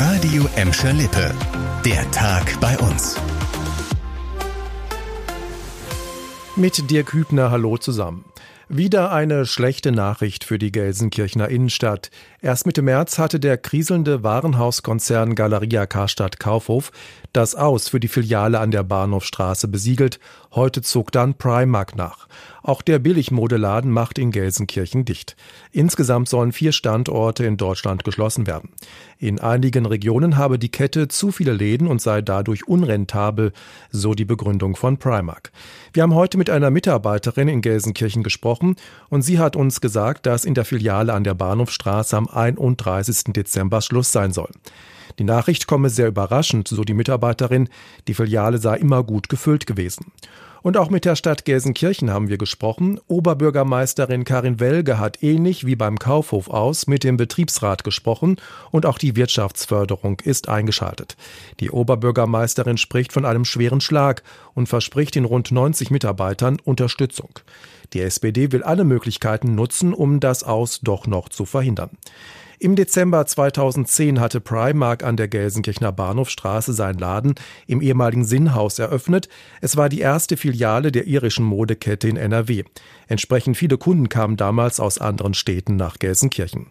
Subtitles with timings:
[0.00, 1.34] Radio Emscher Lippe.
[1.84, 3.16] Der Tag bei uns.
[6.54, 8.24] Mit Dirk Hübner, hallo zusammen.
[8.68, 12.12] Wieder eine schlechte Nachricht für die Gelsenkirchener Innenstadt.
[12.40, 16.92] Erst Mitte März hatte der kriselnde Warenhauskonzern Galeria Karstadt Kaufhof
[17.32, 20.18] das Aus für die Filiale an der Bahnhofstraße besiegelt.
[20.52, 22.26] Heute zog dann Primark nach.
[22.62, 25.36] Auch der Billigmodeladen macht in Gelsenkirchen dicht.
[25.72, 28.70] Insgesamt sollen vier Standorte in Deutschland geschlossen werden.
[29.18, 33.52] In einigen Regionen habe die Kette zu viele Läden und sei dadurch unrentabel,
[33.90, 35.50] so die Begründung von Primark.
[35.92, 38.76] Wir haben heute mit einer Mitarbeiterin in Gelsenkirchen gesprochen
[39.08, 43.32] und sie hat uns gesagt, dass in der Filiale an der Bahnhofstraße am 31.
[43.34, 44.50] Dezember Schluss sein soll.
[45.18, 47.68] Die Nachricht komme sehr überraschend, so die Mitarbeiterin.
[48.06, 50.12] Die Filiale sei immer gut gefüllt gewesen.
[50.62, 53.00] Und auch mit der Stadt Gelsenkirchen haben wir gesprochen.
[53.06, 58.36] Oberbürgermeisterin Karin Welge hat ähnlich wie beim Kaufhof aus mit dem Betriebsrat gesprochen
[58.70, 61.16] und auch die Wirtschaftsförderung ist eingeschaltet.
[61.60, 64.22] Die Oberbürgermeisterin spricht von einem schweren Schlag
[64.54, 67.38] und verspricht den rund 90 Mitarbeitern Unterstützung.
[67.92, 71.90] Die SPD will alle Möglichkeiten nutzen, um das Aus doch noch zu verhindern.
[72.60, 77.36] Im Dezember 2010 hatte Primark an der Gelsenkirchener Bahnhofstraße seinen Laden
[77.68, 79.28] im ehemaligen Sinnhaus eröffnet.
[79.60, 82.64] Es war die erste Filiale der irischen Modekette in NRW.
[83.06, 86.66] Entsprechend viele Kunden kamen damals aus anderen Städten nach Gelsenkirchen.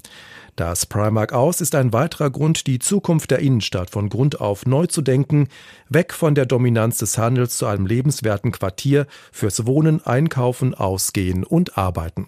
[0.58, 4.88] Das Primark aus ist ein weiterer Grund, die Zukunft der Innenstadt von Grund auf neu
[4.88, 5.48] zu denken,
[5.88, 11.78] weg von der Dominanz des Handels zu einem lebenswerten Quartier fürs Wohnen, Einkaufen, Ausgehen und
[11.78, 12.28] Arbeiten.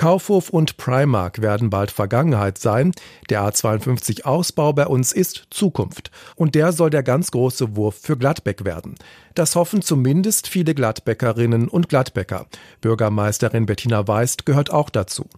[0.00, 2.92] Kaufhof und Primark werden bald Vergangenheit sein.
[3.28, 6.10] Der A52-Ausbau bei uns ist Zukunft.
[6.36, 8.94] Und der soll der ganz große Wurf für Gladbeck werden.
[9.34, 12.46] Das hoffen zumindest viele Gladbeckerinnen und Gladbecker.
[12.80, 15.28] Bürgermeisterin Bettina Weist gehört auch dazu.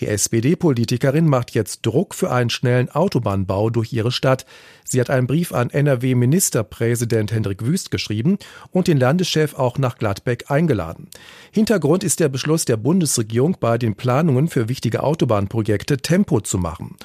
[0.00, 4.46] Die SPD-Politikerin macht jetzt Druck für einen schnellen Autobahnbau durch ihre Stadt.
[4.84, 8.38] Sie hat einen Brief an NRW-Ministerpräsident Hendrik Wüst geschrieben
[8.70, 11.08] und den Landeschef auch nach Gladbeck eingeladen.
[11.50, 16.96] Hintergrund ist der Beschluss der Bundesregierung, bei den Planungen für wichtige Autobahnprojekte Tempo zu machen.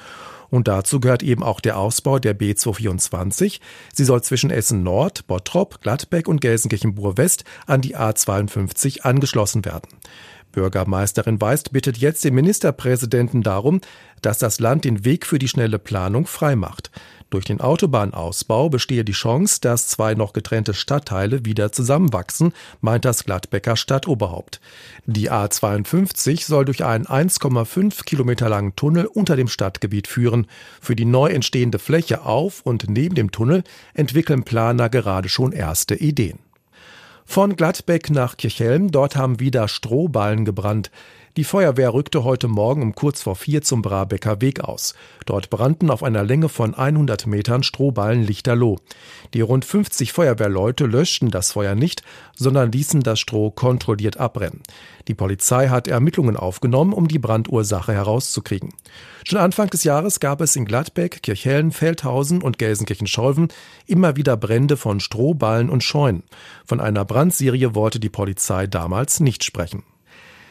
[0.50, 3.60] Und dazu gehört eben auch der Ausbau der B224.
[3.94, 9.88] Sie soll zwischen Essen Nord, Bottrop, Gladbeck und Gelsenkirchen-Bur-West an die A52 angeschlossen werden.
[10.52, 13.80] Bürgermeisterin Weist bittet jetzt den Ministerpräsidenten darum,
[14.22, 16.90] dass das Land den Weg für die schnelle Planung freimacht.
[17.30, 23.24] Durch den Autobahnausbau bestehe die Chance, dass zwei noch getrennte Stadtteile wieder zusammenwachsen, meint das
[23.24, 24.60] Gladbecker Stadtoberhaupt.
[25.04, 30.46] Die A52 soll durch einen 1,5 Kilometer langen Tunnel unter dem Stadtgebiet führen.
[30.80, 35.96] Für die neu entstehende Fläche auf und neben dem Tunnel entwickeln Planer gerade schon erste
[35.96, 36.38] Ideen.
[37.30, 40.90] Von Gladbeck nach Kirchhelm, dort haben wieder Strohballen gebrannt.
[41.38, 44.94] Die Feuerwehr rückte heute Morgen um kurz vor vier zum Brabecker Weg aus.
[45.24, 48.78] Dort brannten auf einer Länge von 100 Metern Strohballen lichterloh.
[49.34, 52.02] Die rund 50 Feuerwehrleute löschten das Feuer nicht,
[52.34, 54.64] sondern ließen das Stroh kontrolliert abbrennen.
[55.06, 58.74] Die Polizei hat Ermittlungen aufgenommen, um die Brandursache herauszukriegen.
[59.22, 63.46] Schon Anfang des Jahres gab es in Gladbeck, Kirchhellen, Feldhausen und Gelsenkirchen-Scholven
[63.86, 66.24] immer wieder Brände von Strohballen und Scheunen.
[66.66, 69.84] Von einer Brandserie wollte die Polizei damals nicht sprechen.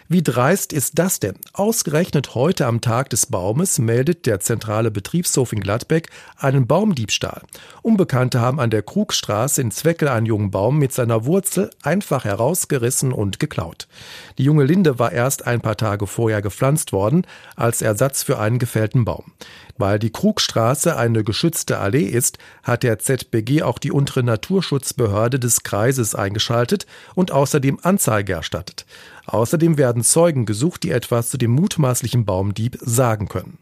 [0.09, 1.35] Wie dreist ist das denn?
[1.51, 7.41] Ausgerechnet heute am Tag des Baumes meldet der zentrale Betriebshof in Gladbeck einen Baumdiebstahl.
[7.81, 13.12] Unbekannte haben an der Krugstraße in Zweckel einen jungen Baum mit seiner Wurzel einfach herausgerissen
[13.12, 13.90] und geklaut.
[14.38, 18.59] Die junge Linde war erst ein paar Tage vorher gepflanzt worden, als Ersatz für einen
[18.59, 19.34] gefällten Baum.
[19.78, 25.63] Weil die Krugstraße eine geschützte Allee ist, hat der ZBG auch die untere Naturschutzbehörde des
[25.63, 28.85] Kreises eingeschaltet und außerdem Anzeige erstattet.
[29.27, 33.59] Außerdem werden Zeugen gesucht, die etwas zu dem mutmaßlichen Baumdieb sagen können.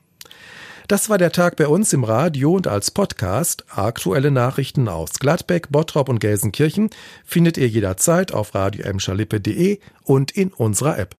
[0.88, 3.66] Das war der Tag bei uns im Radio und als Podcast.
[3.70, 6.92] Aktuelle Nachrichten aus Gladbeck, Bottrop und Gelsenkirchen
[7.26, 8.86] findet ihr jederzeit auf radio
[10.04, 11.14] und in unserer App.